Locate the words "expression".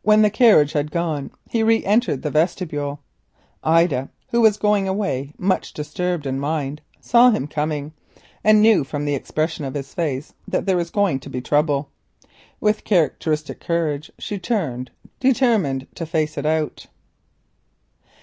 9.14-9.66